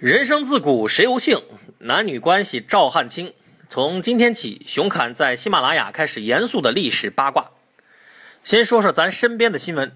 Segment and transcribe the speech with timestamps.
[0.00, 1.42] 人生自古谁无性，
[1.80, 3.34] 男女关系照汗青。
[3.68, 7.50] 从今天起，熊侃在喜马拉雅开始严肃的历史八卦。
[8.42, 9.92] 先说说咱身边的新闻：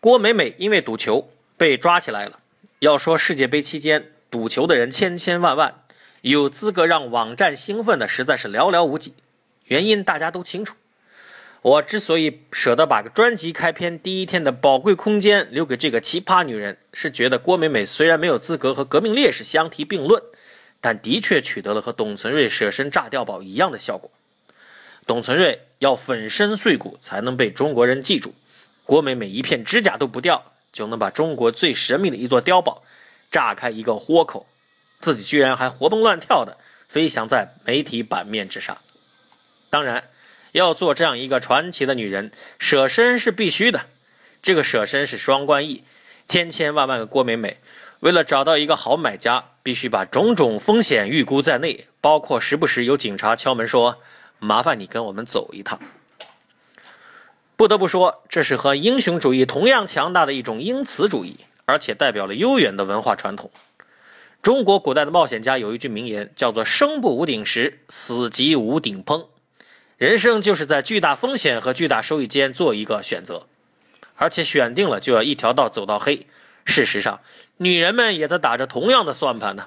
[0.00, 2.40] 郭美美因为赌球被抓起来了。
[2.80, 5.82] 要说世界杯期间赌球的人千千万万，
[6.22, 9.14] 有资格让网站兴奋的实在是寥寥无几。
[9.66, 10.74] 原因大家都清楚。
[11.60, 20.22] 我之所以舍得把个专辑开篇第一天的宝贵空间留给这个奇葩女人，是觉得郭美美虽然没有资格和革命烈士相提并论，
[20.80, 24.08] 但的确取得了和董存瑞舍身炸碉堡一样的效果。
[25.04, 28.32] 董存瑞要粉身碎骨才能被中国人记住，
[28.84, 32.84] 郭美美一片指甲都不掉就能把中国最神秘的一座碉堡
[33.32, 34.46] 炸开一个豁口，
[35.00, 38.78] 自己居然还活蹦乱跳的飞翔在媒体版面之上。
[39.70, 40.04] 当然。
[40.58, 43.86] 要做这样一个传奇的女人，舍身是必须的。
[44.42, 45.84] 这个舍身是双关意，
[46.26, 47.56] 千千万万个郭美美，
[48.00, 54.02] 为了找到一个好买家，必须把种种风险预估在内，包括时不时有警察敲门说
[54.38, 55.80] ：“麻烦你跟我们走一趟。”
[57.56, 63.50] 不得不说，这是和英雄主义同样强大的一种英雌主义，而且代表了悠远的文化传统。
[64.40, 69.26] 中国古代的冒险家有一句名言，叫做“生不无顶石，死即无顶峰”。
[69.98, 73.48] 人生就是在巨大风险和巨大收益间做一个选择，
[74.14, 76.28] 而且选定了就要一条道走到黑。
[76.64, 77.20] 事实上，
[77.56, 79.66] 女人们也在打着同样的算盘呢。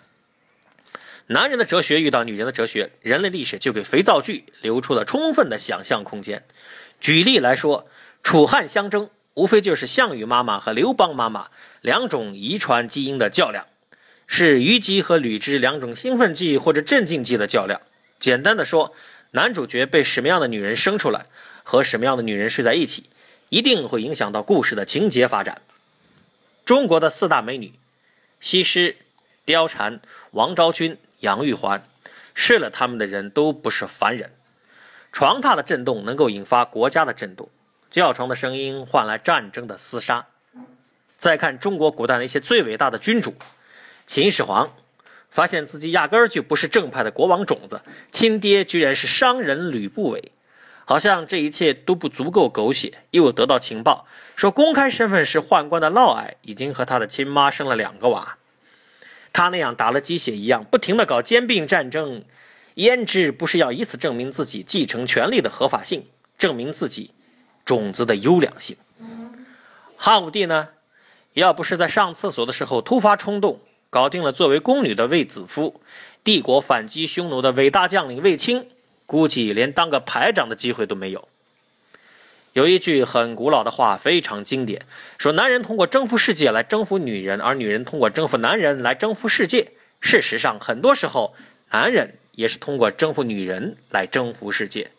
[1.27, 6.45] 男人的哲学遇到女人的哲学，人类历史就给肥皂剧留出了充分的想象空间。
[7.01, 7.85] 举例来说，
[8.23, 11.49] 楚汉相争，无非就是项羽妈妈和刘邦妈妈
[11.81, 13.67] 两种遗传基因的较量，
[14.27, 17.81] 是虞姬和吕雉两种兴奋剂或者镇静剂的较量。
[18.17, 18.95] 简单的说。
[19.31, 21.25] 男主角被什么样的女人生出来，
[21.63, 23.05] 和什么样的女人睡在一起，
[23.49, 25.61] 一定会影响到故事的情节发展。
[26.65, 27.73] 中国的四大美女，
[28.41, 28.97] 西施、
[29.45, 30.01] 貂蝉、
[30.31, 31.81] 王昭君、杨玉环，
[32.35, 34.33] 睡了她们的人都不是凡人。
[35.13, 37.49] 床榻的震动能够引发国家的震动，
[37.89, 40.27] 叫床的声音换来战争的厮杀。
[41.17, 43.35] 再看中国古代那些最伟大的君主，
[44.05, 44.73] 秦始皇。
[45.31, 47.81] 发现自己压根儿就不是正派的国王种子，
[48.11, 50.31] 亲爹居然是商人吕不韦，
[50.85, 53.05] 好像这一切都不足够狗血。
[53.11, 54.05] 又得到情报
[54.35, 58.37] 说，公开身份是宦官的嫪毐已经和他的亲妈生了两个娃。
[59.33, 62.25] 他那样打了鸡血一样，不停的搞兼并战争，
[62.75, 66.05] 胭脂不是要以此证明自己继承权力的合法性，
[66.37, 67.11] 证明自己
[67.63, 68.75] 种子的优良性。
[69.95, 70.69] 汉武帝呢，
[71.33, 73.61] 要不是在上厕所的时候突发冲动。
[73.91, 75.81] 搞定了作为宫女的卫子夫，
[76.23, 78.65] 帝国反击匈奴的伟大将领卫青，
[79.05, 81.27] 估计连当个排长的机会都没有。
[82.53, 84.85] 有一句很古老的话，非常经典，
[85.17, 89.73] 说男人通过征服世界来征服女人，而女人通过征服男人来征服世界。
[89.99, 91.35] 事实上，很多时候
[91.71, 94.91] 男人也是通过征服女人来征服世界。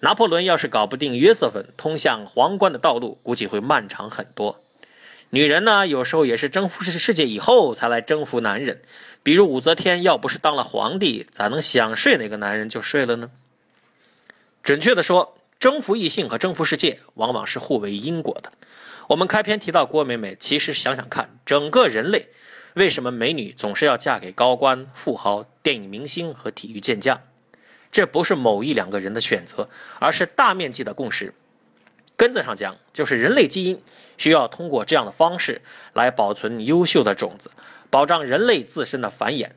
[0.00, 4.60] 拿破仑要是搞不定约瑟芬，通向皇冠的道路估计会漫长很多。
[5.30, 8.80] 女人呢，有时候也是征服世世界以后才来征服男人。
[9.22, 13.30] 比如武则天，要不是当了皇帝，咋能想睡哪个男人就睡了呢？
[14.62, 18.52] 准确的说，征服异性和征服世界往往是互为因果的。
[19.08, 22.28] 我们开篇提到郭美美，其实想想看，整个人类
[22.74, 27.20] 为什么美女总是要嫁给高官、富豪、电影明星和体育健将？
[27.92, 29.68] 这不是某一两个人的选择，
[29.98, 31.34] 而是大面积的共识。
[32.18, 33.80] 根子上讲，就是人类基因
[34.16, 35.62] 需要通过这样的方式
[35.92, 37.52] 来保存优秀的种子，
[37.90, 39.50] 保障人类自身的繁衍。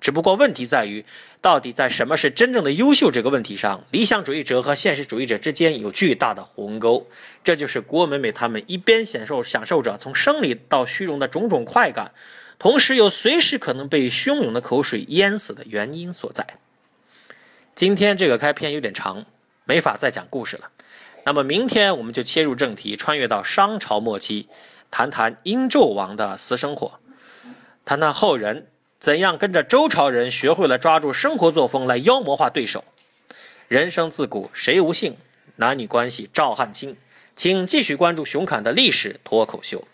[0.00, 1.04] 只不过问题在于，
[1.40, 7.06] 到底在什么是真正的优秀这个问题上，理想主义者和现实主义者之间有巨大的鸿沟。
[7.44, 12.12] 这就是郭美美他们一边享受享受着从生理到虚荣的种种快感，
[12.58, 16.44] 同时又随时可能被汹涌的口水淹死的原因所在。
[17.76, 19.24] 今天这个开篇有点长，
[19.64, 20.70] 没法再讲故事了。
[21.28, 24.48] 那么明天我们就切入正题，穿越到商朝末期，
[24.90, 27.00] 谈谈殷纣王的私生活，
[27.84, 28.68] 谈谈后人
[28.98, 32.82] 怎样跟着周朝人学会了抓住生活作风来妖魔化对手。
[33.68, 35.18] 人生自古谁无性，
[35.56, 36.96] 男女关系照汗青。
[37.36, 39.86] 请继续关注熊侃的历史脱口秀。